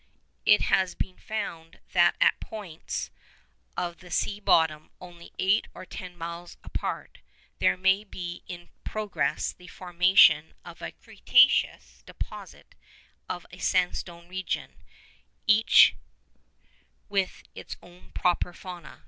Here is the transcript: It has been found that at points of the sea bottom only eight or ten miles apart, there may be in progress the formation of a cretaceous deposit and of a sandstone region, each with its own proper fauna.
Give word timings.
It 0.47 0.61
has 0.61 0.95
been 0.95 1.19
found 1.19 1.79
that 1.91 2.15
at 2.19 2.39
points 2.39 3.11
of 3.77 3.99
the 3.99 4.09
sea 4.09 4.39
bottom 4.39 4.89
only 4.99 5.31
eight 5.37 5.67
or 5.75 5.85
ten 5.85 6.17
miles 6.17 6.57
apart, 6.63 7.19
there 7.59 7.77
may 7.77 8.03
be 8.03 8.41
in 8.47 8.69
progress 8.83 9.53
the 9.53 9.67
formation 9.67 10.55
of 10.65 10.81
a 10.81 10.93
cretaceous 10.93 12.01
deposit 12.07 12.73
and 12.73 13.23
of 13.37 13.45
a 13.51 13.59
sandstone 13.59 14.27
region, 14.27 14.81
each 15.45 15.95
with 17.07 17.43
its 17.53 17.77
own 17.83 18.09
proper 18.15 18.53
fauna. 18.53 18.99